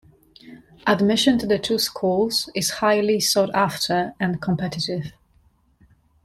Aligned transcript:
Admission 0.87 1.37
to 1.37 1.45
the 1.45 1.59
two 1.59 1.77
schools 1.77 2.49
is 2.55 2.71
highly 2.81 3.19
sought-after 3.19 4.15
and 4.19 4.41
competitive. 4.41 5.11